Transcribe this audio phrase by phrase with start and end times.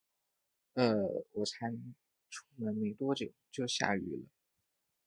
[0.73, 0.95] 呃，
[1.33, 1.69] 我才
[2.31, 4.23] 出门没多久，就下雨了